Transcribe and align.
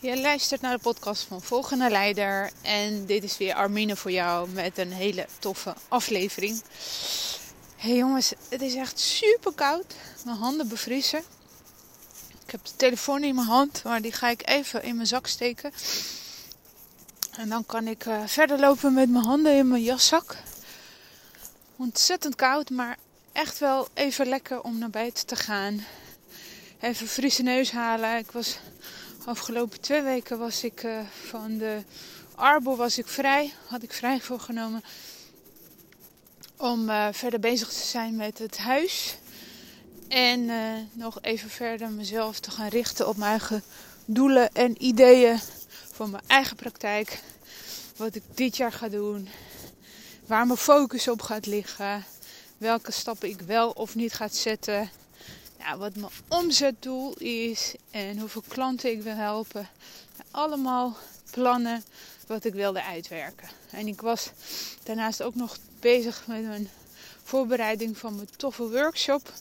Je 0.00 0.20
luistert 0.20 0.60
naar 0.60 0.76
de 0.76 0.82
podcast 0.82 1.22
van 1.22 1.42
Volgende 1.42 1.90
Leider. 1.90 2.50
En 2.62 3.06
dit 3.06 3.24
is 3.24 3.36
weer 3.36 3.54
Armine 3.54 3.96
voor 3.96 4.10
jou 4.10 4.48
met 4.48 4.78
een 4.78 4.92
hele 4.92 5.26
toffe 5.38 5.74
aflevering. 5.88 6.62
Hey 7.76 7.96
jongens, 7.96 8.32
het 8.48 8.62
is 8.62 8.74
echt 8.74 9.00
super 9.00 9.52
koud. 9.52 9.94
Mijn 10.24 10.36
handen 10.36 10.68
bevriezen. 10.68 11.22
Ik 12.44 12.50
heb 12.50 12.64
de 12.64 12.76
telefoon 12.76 13.24
in 13.24 13.34
mijn 13.34 13.46
hand, 13.46 13.82
maar 13.84 14.02
die 14.02 14.12
ga 14.12 14.28
ik 14.28 14.48
even 14.48 14.82
in 14.82 14.94
mijn 14.94 15.06
zak 15.06 15.26
steken. 15.26 15.72
En 17.36 17.48
dan 17.48 17.66
kan 17.66 17.86
ik 17.86 18.04
uh, 18.04 18.22
verder 18.26 18.58
lopen 18.58 18.94
met 18.94 19.10
mijn 19.10 19.24
handen 19.24 19.56
in 19.56 19.68
mijn 19.68 19.82
jaszak. 19.82 20.36
Ontzettend 21.76 22.34
koud, 22.34 22.70
maar 22.70 22.96
echt 23.32 23.58
wel 23.58 23.88
even 23.94 24.26
lekker 24.26 24.62
om 24.62 24.78
naar 24.78 24.90
buiten 24.90 25.26
te 25.26 25.36
gaan. 25.36 25.84
Even 26.80 27.08
frisse 27.08 27.42
neus 27.42 27.70
halen. 27.70 28.18
Ik 28.18 28.30
was 28.30 28.58
afgelopen 29.26 29.80
twee 29.80 30.02
weken 30.02 30.38
was 30.38 30.64
ik 30.64 30.82
uh, 30.82 31.00
van 31.28 31.58
de 31.58 31.82
Arbo 32.34 32.76
was 32.76 32.98
ik 32.98 33.06
vrij. 33.06 33.52
Had 33.66 33.82
ik 33.82 33.92
vrij 33.92 34.20
voorgenomen 34.20 34.84
om 36.56 36.88
uh, 36.88 37.08
verder 37.12 37.40
bezig 37.40 37.68
te 37.68 37.86
zijn 37.86 38.16
met 38.16 38.38
het 38.38 38.58
huis. 38.58 39.16
En 40.08 40.40
uh, 40.40 40.72
nog 40.92 41.18
even 41.22 41.50
verder 41.50 41.90
mezelf 41.90 42.40
te 42.40 42.50
gaan 42.50 42.68
richten 42.68 43.08
op 43.08 43.16
mijn 43.16 43.30
eigen 43.30 43.62
doelen 44.04 44.52
en 44.52 44.84
ideeën 44.84 45.38
voor 45.92 46.08
mijn 46.08 46.22
eigen 46.26 46.56
praktijk. 46.56 47.22
Wat 47.96 48.14
ik 48.14 48.22
dit 48.34 48.56
jaar 48.56 48.72
ga 48.72 48.88
doen. 48.88 49.28
Waar 50.26 50.46
mijn 50.46 50.58
focus 50.58 51.08
op 51.08 51.22
gaat 51.22 51.46
liggen. 51.46 52.04
Welke 52.58 52.92
stappen 52.92 53.28
ik 53.28 53.40
wel 53.40 53.70
of 53.70 53.94
niet 53.94 54.12
ga 54.12 54.28
zetten 54.28 54.90
ja, 55.66 55.76
wat 55.76 55.96
mijn 55.96 56.12
omzetdoel 56.28 57.14
is 57.18 57.74
en 57.90 58.18
hoeveel 58.18 58.42
klanten 58.48 58.90
ik 58.90 59.02
wil 59.02 59.14
helpen. 59.14 59.68
Allemaal 60.30 60.96
plannen 61.30 61.84
wat 62.26 62.44
ik 62.44 62.54
wilde 62.54 62.82
uitwerken. 62.82 63.48
En 63.70 63.86
ik 63.86 64.00
was 64.00 64.30
daarnaast 64.82 65.22
ook 65.22 65.34
nog 65.34 65.56
bezig 65.80 66.26
met 66.26 66.42
mijn 66.42 66.68
voorbereiding 67.22 67.98
van 67.98 68.14
mijn 68.14 68.28
toffe 68.36 68.70
workshop. 68.70 69.32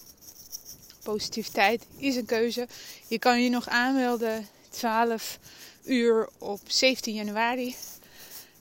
Positiviteit 1.03 1.85
is 1.97 2.15
een 2.15 2.25
keuze. 2.25 2.67
Je 3.07 3.19
kan 3.19 3.43
je 3.43 3.49
nog 3.49 3.67
aanmelden 3.67 4.47
12 4.69 5.39
uur 5.83 6.29
op 6.37 6.59
17 6.67 7.13
januari. 7.13 7.75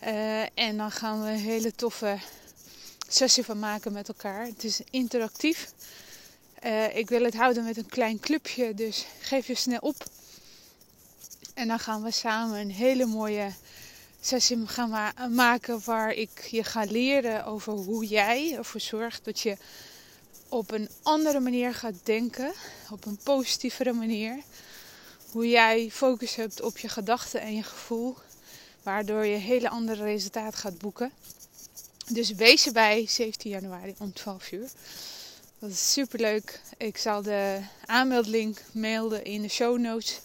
Uh, 0.02 0.42
en 0.58 0.76
dan 0.76 0.90
gaan 0.90 1.24
we 1.24 1.30
een 1.30 1.36
hele 1.36 1.74
toffe 1.74 2.18
sessie 3.08 3.44
van 3.44 3.58
maken 3.58 3.92
met 3.92 4.08
elkaar. 4.08 4.46
Het 4.46 4.64
is 4.64 4.80
interactief. 4.90 5.72
Uh, 6.64 6.96
ik 6.96 7.08
wil 7.08 7.24
het 7.24 7.34
houden 7.34 7.64
met 7.64 7.76
een 7.76 7.86
klein 7.86 8.20
clubje, 8.20 8.74
dus 8.74 9.06
geef 9.20 9.46
je 9.46 9.54
snel 9.54 9.78
op. 9.78 10.04
En 11.54 11.68
dan 11.68 11.78
gaan 11.78 12.02
we 12.02 12.10
samen 12.10 12.58
een 12.58 12.70
hele 12.70 13.06
mooie 13.06 13.52
sessie 14.20 14.66
gaan 14.66 14.90
ma 14.90 15.12
maken 15.28 15.80
waar 15.84 16.12
ik 16.12 16.46
je 16.50 16.64
ga 16.64 16.84
leren 16.84 17.44
over 17.44 17.72
hoe 17.72 18.06
jij 18.06 18.56
ervoor 18.56 18.80
zorgt 18.80 19.24
dat 19.24 19.40
je 19.40 19.56
op 20.48 20.70
een 20.70 20.88
andere 21.02 21.40
manier 21.40 21.74
gaat 21.74 21.94
denken, 22.02 22.52
op 22.90 23.06
een 23.06 23.18
positievere 23.22 23.92
manier. 23.92 24.38
Hoe 25.30 25.48
jij 25.48 25.90
focus 25.90 26.34
hebt 26.34 26.60
op 26.60 26.78
je 26.78 26.88
gedachten 26.88 27.40
en 27.40 27.54
je 27.54 27.62
gevoel, 27.62 28.16
waardoor 28.82 29.26
je 29.26 29.36
hele 29.36 29.68
andere 29.68 30.04
resultaten 30.04 30.58
gaat 30.58 30.78
boeken. 30.78 31.12
Dus 32.06 32.30
wees 32.30 32.66
erbij 32.66 33.06
17 33.08 33.50
januari 33.50 33.94
om 33.98 34.12
12 34.12 34.52
uur. 34.52 34.70
Dat 35.64 35.72
is 35.72 35.92
super 35.92 36.20
leuk. 36.20 36.60
Ik 36.76 36.96
zal 36.96 37.22
de 37.22 37.60
aanmeldlink 37.86 38.58
mailen 38.72 39.24
in 39.24 39.42
de 39.42 39.48
show 39.48 39.78
notes. 39.78 40.20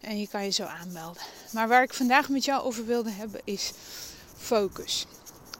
En 0.00 0.20
je 0.20 0.28
kan 0.28 0.44
je 0.44 0.50
zo 0.50 0.64
aanmelden. 0.64 1.22
Maar 1.52 1.68
waar 1.68 1.82
ik 1.82 1.94
vandaag 1.94 2.28
met 2.28 2.44
jou 2.44 2.62
over 2.62 2.86
wilde 2.86 3.10
hebben 3.10 3.40
is 3.44 3.72
focus. 4.36 5.06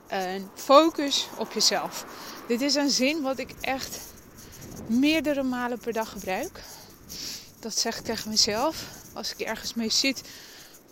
En 0.07 0.51
focus 0.55 1.29
op 1.39 1.53
jezelf. 1.53 2.05
Dit 2.49 2.61
is 2.61 2.75
een 2.75 2.91
zin 2.91 3.23
wat 3.23 3.39
ik 3.39 3.51
echt 3.61 3.99
meerdere 4.87 5.43
malen 5.43 5.79
per 5.79 5.93
dag 5.93 6.11
gebruik. 6.11 6.61
Dat 7.59 7.79
zeg 7.79 7.99
ik 7.99 8.05
tegen 8.05 8.31
mezelf. 8.31 8.85
Als 9.13 9.33
ik 9.33 9.41
ergens 9.41 9.75
mee 9.75 9.91
zit 9.91 10.23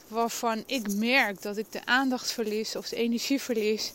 waarvan 0.09 0.63
ik 0.67 0.95
merk 0.95 1.43
dat 1.43 1.57
ik 1.57 1.73
de 1.73 1.85
aandacht 1.85 2.31
verlies 2.33 2.77
of 2.77 2.89
de 2.89 2.97
energie 2.97 3.41
verlies 3.41 3.93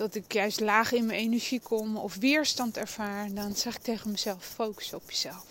dat 0.00 0.14
ik 0.14 0.32
juist 0.32 0.60
laag 0.60 0.92
in 0.92 1.06
mijn 1.06 1.18
energie 1.18 1.60
kom 1.60 1.96
of 1.96 2.16
weerstand 2.16 2.76
ervaar, 2.76 3.34
dan 3.34 3.56
zeg 3.56 3.76
ik 3.76 3.82
tegen 3.82 4.10
mezelf: 4.10 4.44
focus 4.44 4.92
op 4.92 5.10
jezelf. 5.10 5.46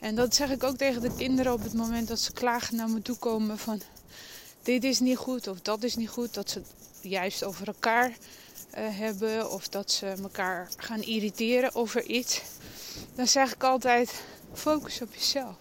En 0.00 0.14
dat 0.14 0.34
zeg 0.34 0.50
ik 0.50 0.62
ook 0.62 0.76
tegen 0.76 1.02
de 1.02 1.14
kinderen 1.16 1.52
op 1.52 1.62
het 1.62 1.72
moment 1.72 2.08
dat 2.08 2.20
ze 2.20 2.32
klagen 2.32 2.76
naar 2.76 2.88
me 2.88 3.02
toe 3.02 3.16
komen 3.16 3.58
van 3.58 3.82
dit 4.62 4.84
is 4.84 5.00
niet 5.00 5.16
goed 5.16 5.46
of 5.48 5.60
dat 5.60 5.82
is 5.82 5.96
niet 5.96 6.08
goed. 6.08 6.34
Dat 6.34 6.50
ze 6.50 6.58
het 6.58 6.66
juist 7.00 7.44
over 7.44 7.66
elkaar 7.66 8.08
uh, 8.08 8.14
hebben 8.74 9.50
of 9.50 9.68
dat 9.68 9.92
ze 9.92 10.06
elkaar 10.22 10.68
gaan 10.76 11.02
irriteren 11.02 11.74
over 11.74 12.04
iets. 12.04 12.42
Dan 13.14 13.28
zeg 13.28 13.54
ik 13.54 13.62
altijd 13.62 14.22
focus 14.52 15.00
op 15.02 15.14
jezelf. 15.14 15.54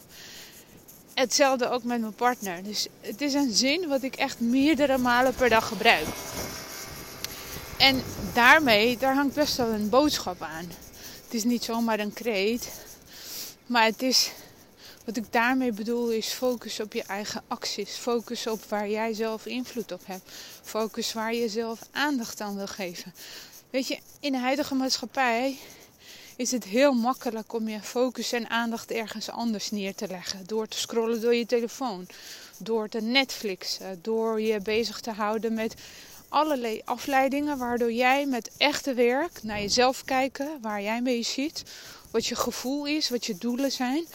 Hetzelfde 1.14 1.70
ook 1.70 1.84
met 1.84 2.02
mijn 2.02 2.14
partner. 2.14 2.64
Dus 2.64 2.88
het 3.02 3.22
is 3.22 3.34
een 3.34 3.54
zin 3.54 3.88
wat 3.88 4.04
ik 4.04 4.16
echt 4.16 4.40
meerdere 4.40 4.98
malen 4.98 5.34
per 5.34 5.50
dag 5.50 5.68
gebruik. 5.68 6.08
En 7.80 8.04
daarmee, 8.40 8.98
daar 8.98 9.16
hangt 9.16 9.36
best 9.36 9.58
wel 9.58 9.68
een 9.68 9.90
boodschap 9.90 10.42
aan. 10.42 10.66
Het 11.24 11.34
is 11.34 11.44
niet 11.44 11.64
zomaar 11.64 12.00
een 12.00 12.14
kreet. 12.14 12.72
Maar 13.66 13.86
het 13.86 14.02
is, 14.02 14.32
wat 15.06 15.18
ik 15.18 15.34
daarmee 15.34 15.72
bedoel, 15.72 16.10
is 16.10 16.28
focus 16.28 16.80
op 16.80 16.94
je 16.94 17.04
eigen 17.04 17.44
acties. 17.48 17.96
Focus 17.96 18.48
op 18.48 18.64
waar 18.64 18.90
jij 18.90 19.14
zelf 19.14 19.46
invloed 19.46 19.92
op 19.92 20.02
hebt. 20.06 20.32
Focus 20.64 21.14
waar 21.14 21.34
je 21.34 21.50
zelf 21.50 21.80
aandacht 21.92 22.42
aan 22.42 22.56
wil 22.56 22.68
geven. 22.68 23.14
Weet 23.70 23.88
je, 23.88 24.00
in 24.20 24.32
de 24.32 24.38
huidige 24.38 24.76
maatschappij 24.76 25.58
is 26.36 26.52
het 26.52 26.64
heel 26.64 26.94
makkelijk 26.94 27.54
om 27.54 27.70
je 27.70 27.82
focus 27.82 28.32
en 28.32 28.50
aandacht 28.50 28.92
ergens 28.92 29.30
anders 29.30 29.72
neer 29.72 29.96
te 29.96 30.08
leggen. 30.08 30.46
Door 30.46 30.68
te 30.68 30.78
scrollen 30.78 31.22
door 31.22 31.36
je 31.36 31.46
telefoon, 31.46 32.08
door 32.58 32.90
te 32.90 33.02
Netflixen, 33.02 34.00
door 34.02 34.42
je 34.42 34.60
bezig 34.60 35.00
te 35.00 35.12
houden 35.12 35.54
met 35.54 35.76
allerlei 36.30 36.82
afleidingen 36.86 37.58
waardoor 37.58 37.92
jij 37.92 38.26
met 38.26 38.52
echte 38.58 38.94
werk 38.94 39.44
naar 39.44 39.62
jezelf 39.62 40.06
kijken, 40.06 40.58
waar 40.62 40.82
jij 40.82 41.02
mee 41.02 41.24
ziet, 41.24 41.64
wat 42.12 42.26
je 42.26 42.36
gevoel 42.36 42.86
is, 42.86 43.10
wat 43.10 43.26
je 43.26 43.38
doelen 43.38 43.72
zijn, 43.72 44.06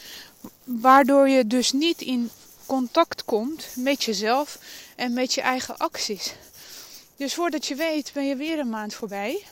waardoor 0.64 1.28
je 1.28 1.46
dus 1.46 1.72
niet 1.72 2.00
in 2.00 2.30
contact 2.66 3.24
komt 3.24 3.66
met 3.76 4.04
jezelf 4.04 4.58
en 4.96 5.12
met 5.12 5.34
je 5.34 5.40
eigen 5.40 5.76
acties. 5.76 6.34
Dus 7.16 7.34
voordat 7.34 7.66
je 7.66 7.74
weet 7.74 8.10
ben 8.14 8.26
je 8.26 8.36
weer 8.36 8.58
een 8.58 8.68
maand 8.68 8.94
voorbij. 8.94 9.44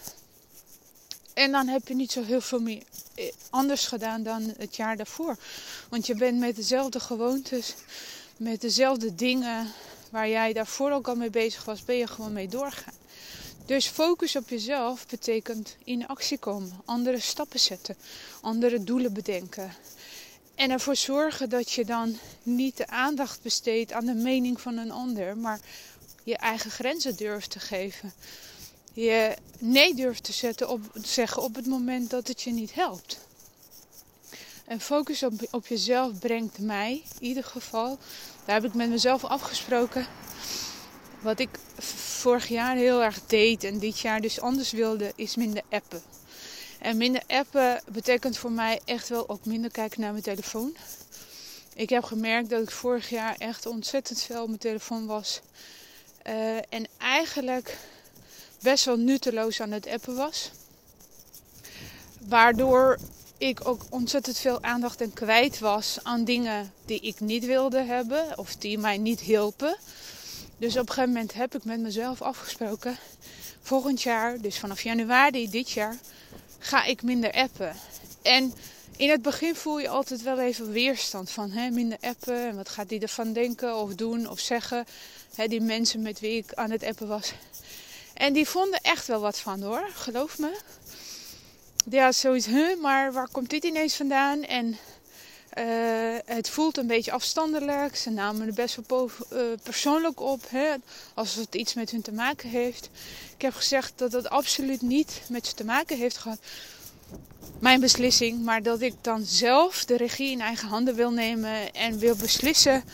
En 1.34 1.52
dan 1.52 1.68
heb 1.68 1.88
je 1.88 1.94
niet 1.94 2.12
zo 2.12 2.22
heel 2.22 2.40
veel 2.40 2.60
meer 2.60 2.82
eh, 3.14 3.32
anders 3.50 3.86
gedaan 3.86 4.22
dan 4.22 4.54
het 4.58 4.76
jaar 4.76 4.96
daarvoor. 4.96 5.36
Want 5.88 6.06
je 6.06 6.14
bent 6.14 6.38
met 6.38 6.56
dezelfde 6.56 7.00
gewoontes, 7.00 7.74
met 8.36 8.60
dezelfde 8.60 9.14
dingen, 9.14 9.72
waar 10.12 10.28
jij 10.28 10.52
daarvoor 10.52 10.90
ook 10.90 11.08
al 11.08 11.14
mee 11.14 11.30
bezig 11.30 11.64
was, 11.64 11.84
ben 11.84 11.96
je 11.96 12.06
gewoon 12.06 12.32
mee 12.32 12.48
doorgaan. 12.48 12.94
Dus 13.66 13.86
focus 13.86 14.36
op 14.36 14.48
jezelf 14.48 15.06
betekent 15.06 15.76
in 15.84 16.06
actie 16.06 16.38
komen, 16.38 16.80
andere 16.84 17.20
stappen 17.20 17.60
zetten, 17.60 17.96
andere 18.40 18.84
doelen 18.84 19.12
bedenken. 19.12 19.72
En 20.54 20.70
ervoor 20.70 20.96
zorgen 20.96 21.48
dat 21.48 21.72
je 21.72 21.84
dan 21.84 22.18
niet 22.42 22.76
de 22.76 22.86
aandacht 22.86 23.42
besteedt 23.42 23.92
aan 23.92 24.06
de 24.06 24.14
mening 24.14 24.60
van 24.60 24.76
een 24.76 24.90
ander, 24.90 25.36
maar 25.36 25.60
je 26.24 26.36
eigen 26.36 26.70
grenzen 26.70 27.16
durft 27.16 27.50
te 27.50 27.60
geven. 27.60 28.12
Je 28.92 29.36
nee 29.58 29.94
durft 29.94 30.24
te 30.24 30.32
zetten 30.32 30.68
op, 30.68 30.80
zeggen 31.02 31.42
op 31.42 31.54
het 31.54 31.66
moment 31.66 32.10
dat 32.10 32.28
het 32.28 32.42
je 32.42 32.52
niet 32.52 32.74
helpt. 32.74 33.18
En 34.72 34.80
focus 34.80 35.22
op, 35.22 35.32
op 35.50 35.66
jezelf 35.66 36.18
brengt 36.18 36.58
mij, 36.58 37.02
in 37.18 37.26
ieder 37.26 37.44
geval, 37.44 37.98
daar 38.44 38.54
heb 38.54 38.64
ik 38.64 38.74
met 38.74 38.88
mezelf 38.88 39.24
afgesproken. 39.24 40.06
Wat 41.20 41.38
ik 41.38 41.48
vorig 42.18 42.48
jaar 42.48 42.76
heel 42.76 43.02
erg 43.02 43.20
deed 43.26 43.64
en 43.64 43.78
dit 43.78 43.98
jaar 43.98 44.20
dus 44.20 44.40
anders 44.40 44.70
wilde, 44.70 45.12
is 45.16 45.36
minder 45.36 45.62
appen. 45.70 46.02
En 46.78 46.96
minder 46.96 47.22
appen 47.26 47.80
betekent 47.86 48.36
voor 48.38 48.52
mij 48.52 48.80
echt 48.84 49.08
wel 49.08 49.28
ook 49.28 49.44
minder 49.44 49.70
kijken 49.70 50.00
naar 50.00 50.10
mijn 50.10 50.22
telefoon. 50.22 50.76
Ik 51.74 51.88
heb 51.88 52.04
gemerkt 52.04 52.50
dat 52.50 52.62
ik 52.62 52.70
vorig 52.70 53.10
jaar 53.10 53.34
echt 53.38 53.66
ontzettend 53.66 54.22
veel 54.22 54.42
op 54.42 54.48
mijn 54.48 54.58
telefoon 54.58 55.06
was. 55.06 55.40
Uh, 56.26 56.56
en 56.56 56.86
eigenlijk 56.98 57.78
best 58.62 58.84
wel 58.84 58.96
nutteloos 58.96 59.60
aan 59.60 59.70
het 59.70 59.86
appen 59.86 60.16
was. 60.16 60.50
Waardoor 62.28 62.98
ik 63.48 63.68
ook 63.68 63.82
ontzettend 63.90 64.38
veel 64.38 64.62
aandacht 64.62 65.00
en 65.00 65.12
kwijt 65.12 65.58
was 65.58 65.98
aan 66.02 66.24
dingen 66.24 66.72
die 66.84 67.00
ik 67.00 67.20
niet 67.20 67.44
wilde 67.44 67.82
hebben 67.82 68.38
of 68.38 68.56
die 68.56 68.78
mij 68.78 68.98
niet 68.98 69.20
hielpen. 69.20 69.76
Dus 70.58 70.76
op 70.76 70.88
een 70.88 70.94
gegeven 70.94 71.12
moment 71.12 71.34
heb 71.34 71.54
ik 71.54 71.64
met 71.64 71.80
mezelf 71.80 72.22
afgesproken. 72.22 72.96
Volgend 73.62 74.02
jaar, 74.02 74.40
dus 74.40 74.58
vanaf 74.58 74.82
januari 74.82 75.50
dit 75.50 75.70
jaar, 75.70 75.96
ga 76.58 76.84
ik 76.84 77.02
minder 77.02 77.32
appen. 77.32 77.76
En 78.22 78.54
in 78.96 79.10
het 79.10 79.22
begin 79.22 79.54
voel 79.54 79.78
je 79.78 79.88
altijd 79.88 80.22
wel 80.22 80.40
even 80.40 80.70
weerstand 80.70 81.30
van 81.30 81.50
hè, 81.50 81.70
minder 81.70 81.98
appen. 82.00 82.48
En 82.48 82.56
wat 82.56 82.68
gaat 82.68 82.88
die 82.88 83.00
ervan 83.00 83.32
denken 83.32 83.76
of 83.76 83.94
doen 83.94 84.30
of 84.30 84.38
zeggen. 84.38 84.86
Hè, 85.34 85.48
die 85.48 85.60
mensen 85.60 86.02
met 86.02 86.20
wie 86.20 86.36
ik 86.36 86.54
aan 86.54 86.70
het 86.70 86.84
appen 86.84 87.08
was. 87.08 87.32
En 88.14 88.32
die 88.32 88.48
vonden 88.48 88.80
echt 88.80 89.06
wel 89.06 89.20
wat 89.20 89.38
van 89.38 89.62
hoor, 89.62 89.88
geloof 89.92 90.38
me. 90.38 90.58
Ja, 91.90 92.12
zoiets, 92.12 92.46
huh, 92.46 92.80
maar 92.80 93.12
waar 93.12 93.28
komt 93.28 93.50
dit 93.50 93.64
ineens 93.64 93.96
vandaan? 93.96 94.42
En 94.42 94.76
uh, 95.58 96.18
het 96.24 96.48
voelt 96.48 96.76
een 96.76 96.86
beetje 96.86 97.12
afstandelijk. 97.12 97.96
Ze 97.96 98.10
namen 98.10 98.46
er 98.46 98.54
best 98.54 98.78
wel 98.86 99.10
uh, 99.32 99.40
persoonlijk 99.62 100.20
op, 100.20 100.40
hè, 100.48 100.74
als 101.14 101.34
het 101.34 101.54
iets 101.54 101.74
met 101.74 101.90
hun 101.90 102.02
te 102.02 102.12
maken 102.12 102.48
heeft. 102.48 102.90
Ik 103.34 103.42
heb 103.42 103.54
gezegd 103.54 103.92
dat 103.96 104.12
het 104.12 104.28
absoluut 104.28 104.82
niet 104.82 105.22
met 105.28 105.46
ze 105.46 105.54
te 105.54 105.64
maken 105.64 105.96
heeft 105.96 106.16
gehad. 106.16 106.38
Mijn 107.58 107.80
beslissing, 107.80 108.44
maar 108.44 108.62
dat 108.62 108.80
ik 108.80 108.94
dan 109.00 109.24
zelf 109.24 109.84
de 109.84 109.96
regie 109.96 110.30
in 110.30 110.40
eigen 110.40 110.68
handen 110.68 110.94
wil 110.94 111.10
nemen 111.10 111.72
en 111.72 111.98
wil 111.98 112.16
beslissen 112.16 112.84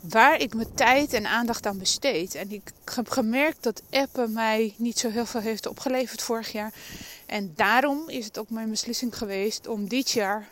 waar 0.00 0.40
ik 0.40 0.54
mijn 0.54 0.74
tijd 0.74 1.12
en 1.12 1.26
aandacht 1.26 1.66
aan 1.66 1.78
besteed. 1.78 2.34
En 2.34 2.52
ik 2.52 2.72
heb 2.94 3.08
gemerkt 3.08 3.62
dat 3.62 3.82
appen 3.90 4.32
mij 4.32 4.74
niet 4.76 4.98
zo 4.98 5.10
heel 5.10 5.26
veel 5.26 5.40
heeft 5.40 5.66
opgeleverd 5.66 6.22
vorig 6.22 6.52
jaar. 6.52 6.72
En 7.26 7.52
daarom 7.56 8.08
is 8.08 8.24
het 8.24 8.38
ook 8.38 8.50
mijn 8.50 8.70
beslissing 8.70 9.16
geweest 9.18 9.66
om 9.66 9.88
dit 9.88 10.10
jaar 10.10 10.48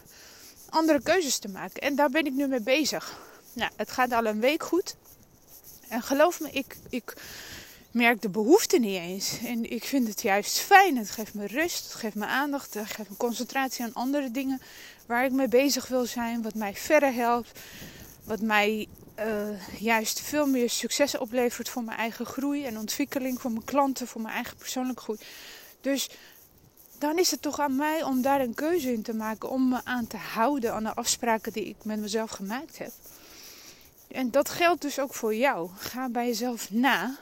andere 0.68 1.02
keuzes 1.02 1.38
te 1.38 1.48
maken. 1.48 1.82
En 1.82 1.94
daar 1.94 2.10
ben 2.10 2.26
ik 2.26 2.32
nu 2.32 2.46
mee 2.46 2.60
bezig. 2.60 3.18
Nou, 3.52 3.70
het 3.76 3.90
gaat 3.90 4.12
al 4.12 4.26
een 4.26 4.40
week 4.40 4.62
goed. 4.62 4.96
En 5.88 6.02
geloof 6.02 6.40
me, 6.40 6.50
ik, 6.50 6.76
ik 6.88 7.14
merk 7.90 8.22
de 8.22 8.28
behoefte 8.28 8.78
niet 8.78 8.98
eens. 8.98 9.38
En 9.44 9.70
ik 9.70 9.84
vind 9.84 10.08
het 10.08 10.22
juist 10.22 10.58
fijn. 10.58 10.96
Het 10.96 11.10
geeft 11.10 11.34
me 11.34 11.46
rust, 11.46 11.84
het 11.84 11.94
geeft 11.94 12.14
me 12.14 12.26
aandacht, 12.26 12.74
het 12.74 12.86
geeft 12.86 13.10
me 13.10 13.16
concentratie 13.16 13.84
aan 13.84 13.94
andere 13.94 14.30
dingen 14.30 14.60
waar 15.06 15.24
ik 15.24 15.32
mee 15.32 15.48
bezig 15.48 15.88
wil 15.88 16.06
zijn. 16.06 16.42
Wat 16.42 16.54
mij 16.54 16.74
verder 16.74 17.12
helpt. 17.12 17.58
Wat 18.24 18.40
mij 18.40 18.88
uh, 19.18 19.80
juist 19.80 20.20
veel 20.20 20.46
meer 20.46 20.70
succes 20.70 21.18
oplevert 21.18 21.68
voor 21.68 21.82
mijn 21.84 21.98
eigen 21.98 22.26
groei 22.26 22.64
en 22.64 22.78
ontwikkeling, 22.78 23.40
voor 23.40 23.50
mijn 23.50 23.64
klanten, 23.64 24.06
voor 24.06 24.20
mijn 24.20 24.34
eigen 24.34 24.56
persoonlijke 24.56 25.02
groei. 25.02 25.18
Dus 25.80 26.08
dan 27.02 27.18
is 27.18 27.30
het 27.30 27.42
toch 27.42 27.60
aan 27.60 27.76
mij 27.76 28.02
om 28.02 28.22
daar 28.22 28.40
een 28.40 28.54
keuze 28.54 28.92
in 28.92 29.02
te 29.02 29.14
maken, 29.14 29.50
om 29.50 29.68
me 29.68 29.80
aan 29.84 30.06
te 30.06 30.16
houden 30.16 30.74
aan 30.74 30.82
de 30.82 30.94
afspraken 30.94 31.52
die 31.52 31.64
ik 31.64 31.76
met 31.84 32.00
mezelf 32.00 32.30
gemaakt 32.30 32.78
heb. 32.78 32.92
En 34.08 34.30
dat 34.30 34.48
geldt 34.48 34.82
dus 34.82 34.98
ook 34.98 35.14
voor 35.14 35.34
jou. 35.34 35.70
Ga 35.76 36.08
bij 36.08 36.26
jezelf 36.26 36.70
na. 36.70 37.16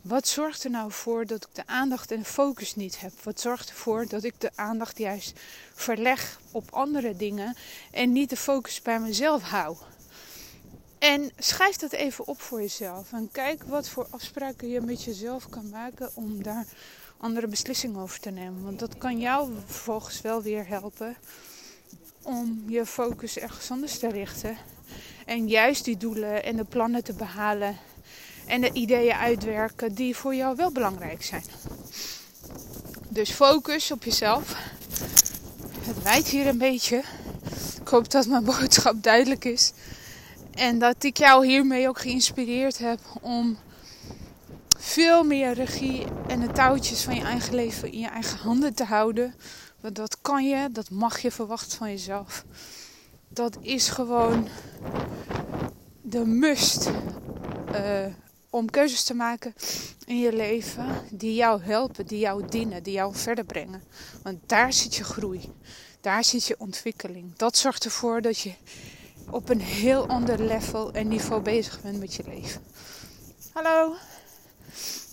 Wat 0.00 0.28
zorgt 0.28 0.64
er 0.64 0.70
nou 0.70 0.92
voor 0.92 1.26
dat 1.26 1.44
ik 1.44 1.54
de 1.54 1.66
aandacht 1.66 2.10
en 2.10 2.18
de 2.18 2.24
focus 2.24 2.74
niet 2.74 3.00
heb? 3.00 3.12
Wat 3.22 3.40
zorgt 3.40 3.68
ervoor 3.68 4.06
dat 4.06 4.24
ik 4.24 4.34
de 4.38 4.50
aandacht 4.54 4.98
juist 4.98 5.40
verleg 5.74 6.40
op 6.50 6.70
andere 6.70 7.16
dingen 7.16 7.56
en 7.90 8.12
niet 8.12 8.30
de 8.30 8.36
focus 8.36 8.82
bij 8.82 9.00
mezelf 9.00 9.42
hou? 9.42 9.76
En 10.98 11.30
schrijf 11.38 11.76
dat 11.76 11.92
even 11.92 12.26
op 12.26 12.40
voor 12.40 12.60
jezelf. 12.60 13.12
En 13.12 13.28
kijk 13.32 13.62
wat 13.62 13.88
voor 13.88 14.06
afspraken 14.10 14.68
je 14.68 14.80
met 14.80 15.04
jezelf 15.04 15.48
kan 15.48 15.68
maken 15.68 16.10
om 16.14 16.42
daar 16.42 16.66
andere 17.16 17.46
beslissingen 17.46 18.00
over 18.00 18.20
te 18.20 18.30
nemen. 18.30 18.64
Want 18.64 18.78
dat 18.78 18.98
kan 18.98 19.18
jou 19.20 19.52
vervolgens 19.66 20.20
wel 20.20 20.42
weer 20.42 20.66
helpen 20.68 21.16
om 22.22 22.64
je 22.66 22.86
focus 22.86 23.38
ergens 23.38 23.70
anders 23.70 23.98
te 23.98 24.08
richten. 24.08 24.56
En 25.26 25.48
juist 25.48 25.84
die 25.84 25.96
doelen 25.96 26.44
en 26.44 26.56
de 26.56 26.64
plannen 26.64 27.04
te 27.04 27.12
behalen. 27.12 27.76
En 28.46 28.60
de 28.60 28.72
ideeën 28.72 29.14
uitwerken 29.14 29.94
die 29.94 30.16
voor 30.16 30.34
jou 30.34 30.56
wel 30.56 30.72
belangrijk 30.72 31.22
zijn. 31.22 31.44
Dus 33.08 33.30
focus 33.30 33.90
op 33.90 34.04
jezelf. 34.04 34.56
Het 35.80 36.02
wijt 36.02 36.28
hier 36.28 36.46
een 36.46 36.58
beetje. 36.58 37.02
Ik 37.80 37.88
hoop 37.88 38.10
dat 38.10 38.26
mijn 38.26 38.44
boodschap 38.44 39.02
duidelijk 39.02 39.44
is. 39.44 39.72
En 40.54 40.78
dat 40.78 41.04
ik 41.04 41.16
jou 41.16 41.46
hiermee 41.46 41.88
ook 41.88 41.98
geïnspireerd 41.98 42.78
heb 42.78 43.00
om 43.20 43.58
veel 44.86 45.24
meer 45.24 45.52
regie 45.52 46.04
en 46.26 46.40
de 46.40 46.52
touwtjes 46.52 47.02
van 47.02 47.14
je 47.14 47.22
eigen 47.22 47.54
leven 47.54 47.92
in 47.92 47.98
je 47.98 48.08
eigen 48.08 48.38
handen 48.38 48.74
te 48.74 48.84
houden. 48.84 49.34
Want 49.80 49.96
dat 49.96 50.20
kan 50.20 50.48
je, 50.48 50.68
dat 50.72 50.90
mag 50.90 51.18
je 51.18 51.30
verwachten 51.30 51.78
van 51.78 51.90
jezelf. 51.90 52.44
Dat 53.28 53.58
is 53.60 53.88
gewoon 53.88 54.48
de 56.02 56.24
must 56.24 56.90
uh, 57.74 58.06
om 58.50 58.70
keuzes 58.70 59.02
te 59.02 59.14
maken 59.14 59.54
in 60.04 60.18
je 60.18 60.32
leven 60.32 60.86
die 61.10 61.34
jou 61.34 61.62
helpen, 61.62 62.06
die 62.06 62.18
jou 62.18 62.48
dienen, 62.48 62.82
die 62.82 62.94
jou 62.94 63.14
verder 63.14 63.44
brengen. 63.44 63.82
Want 64.22 64.38
daar 64.46 64.72
zit 64.72 64.94
je 64.94 65.04
groei, 65.04 65.52
daar 66.00 66.24
zit 66.24 66.46
je 66.46 66.58
ontwikkeling. 66.58 67.36
Dat 67.36 67.56
zorgt 67.56 67.84
ervoor 67.84 68.20
dat 68.20 68.38
je 68.38 68.52
op 69.30 69.48
een 69.48 69.60
heel 69.60 70.06
ander 70.06 70.42
level 70.42 70.92
en 70.92 71.08
niveau 71.08 71.42
bezig 71.42 71.82
bent 71.82 71.98
met 71.98 72.14
je 72.14 72.22
leven. 72.26 72.62
Hallo. 73.52 73.94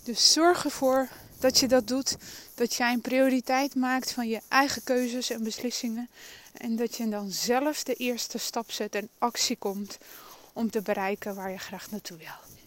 Dus 0.03 0.33
zorg 0.33 0.65
ervoor 0.65 1.07
dat 1.39 1.59
je 1.59 1.67
dat 1.67 1.87
doet. 1.87 2.17
Dat 2.55 2.73
jij 2.73 2.93
een 2.93 3.01
prioriteit 3.01 3.75
maakt 3.75 4.11
van 4.11 4.27
je 4.27 4.41
eigen 4.47 4.83
keuzes 4.83 5.29
en 5.29 5.43
beslissingen. 5.43 6.09
En 6.53 6.75
dat 6.75 6.95
je 6.95 7.09
dan 7.09 7.31
zelf 7.31 7.83
de 7.83 7.93
eerste 7.93 8.37
stap 8.37 8.71
zet 8.71 8.95
en 8.95 9.09
actie 9.17 9.55
komt 9.55 9.97
om 10.53 10.71
te 10.71 10.81
bereiken 10.81 11.35
waar 11.35 11.51
je 11.51 11.57
graag 11.57 11.91
naartoe 11.91 12.17
wil. 12.17 12.61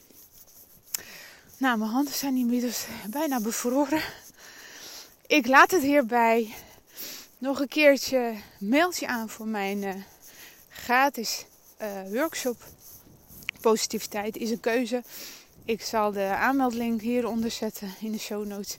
Nou, 1.57 1.79
mijn 1.79 1.91
handen 1.91 2.15
zijn 2.15 2.37
inmiddels 2.37 2.87
bijna 3.11 3.41
bevroren. 3.41 4.03
Ik 5.27 5.47
laat 5.47 5.71
het 5.71 5.83
hierbij. 5.83 6.55
Nog 7.39 7.61
een 7.61 7.69
keertje 7.69 8.35
mailtje 8.59 9.07
aan 9.07 9.29
voor 9.29 9.47
mijn 9.47 9.83
uh, 9.83 9.95
gratis 10.69 11.45
uh, 11.83 11.89
workshop. 12.13 12.65
Positiviteit 13.61 14.37
is 14.37 14.51
een 14.51 14.61
keuze. 14.61 15.03
Ik 15.67 15.83
zal 15.83 16.13
de 16.13 16.35
aanmeldlink 16.39 17.01
hieronder 17.01 17.51
zetten 17.51 17.95
in 18.01 18.13
de 18.13 18.19
show 18.19 18.47
notes. 18.47 18.79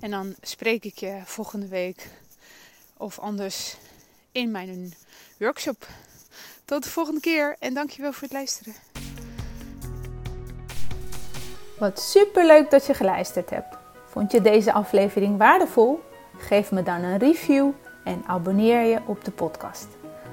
En 0.00 0.10
dan 0.10 0.34
spreek 0.40 0.84
ik 0.84 0.98
je 0.98 1.20
volgende 1.24 1.68
week 1.68 2.08
of 2.96 3.18
anders 3.18 3.76
in 4.30 4.50
mijn 4.50 4.94
workshop. 5.38 5.86
Tot 6.64 6.82
de 6.82 6.90
volgende 6.90 7.20
keer 7.20 7.56
en 7.58 7.74
dankjewel 7.74 8.12
voor 8.12 8.22
het 8.22 8.32
luisteren. 8.32 8.74
Wat 11.78 12.00
super 12.00 12.46
leuk 12.46 12.70
dat 12.70 12.86
je 12.86 12.94
geluisterd 12.94 13.50
hebt. 13.50 13.76
Vond 14.06 14.32
je 14.32 14.40
deze 14.40 14.72
aflevering 14.72 15.38
waardevol? 15.38 16.00
Geef 16.38 16.70
me 16.70 16.82
dan 16.82 17.02
een 17.02 17.18
review 17.18 17.70
en 18.04 18.22
abonneer 18.26 18.82
je 18.82 19.00
op 19.06 19.24
de 19.24 19.30
podcast. 19.30 19.88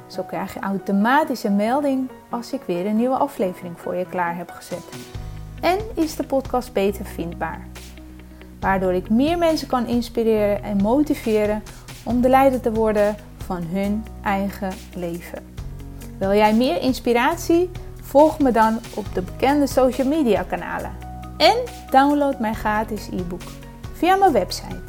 Zo 0.08 0.24
krijg 0.24 0.54
je 0.54 0.60
automatisch 0.60 1.44
een 1.44 1.56
melding 1.56 2.10
als 2.30 2.54
ik 2.54 2.62
weer 2.62 2.86
een 2.86 2.96
nieuwe 2.96 3.18
aflevering 3.18 3.80
voor 3.80 3.96
je 3.96 4.06
klaar 4.06 4.36
heb 4.36 4.50
gezet. 4.50 4.84
En 5.62 5.80
is 5.94 6.16
de 6.16 6.24
podcast 6.24 6.74
beter 6.74 7.06
vindbaar. 7.06 7.68
Waardoor 8.60 8.94
ik 8.94 9.10
meer 9.10 9.38
mensen 9.38 9.68
kan 9.68 9.88
inspireren 9.88 10.64
en 10.64 10.78
motiveren 10.78 11.64
om 12.04 12.22
de 12.22 12.30
leider 12.30 12.62
te 12.62 12.72
worden 12.72 13.16
van 13.46 13.64
hun 13.64 14.04
eigen 14.24 14.74
leven. 14.96 15.54
Wil 16.18 16.34
jij 16.34 16.54
meer 16.54 16.82
inspiratie? 16.82 17.70
Volg 18.02 18.40
me 18.40 18.52
dan 18.52 18.80
op 18.96 19.06
de 19.14 19.22
bekende 19.22 19.68
social 19.68 20.08
media 20.08 20.44
kanalen. 20.44 20.92
En 21.38 21.58
download 21.92 22.40
mijn 22.40 22.56
gratis 22.56 23.08
e-book 23.12 23.42
via 23.94 24.16
mijn 24.16 24.32
website 24.32 24.82